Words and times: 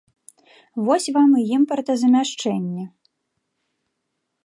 Вось 0.87 1.09
вам 1.17 1.29
і 1.43 1.45
імпартазамяшчэнне! 1.59 2.83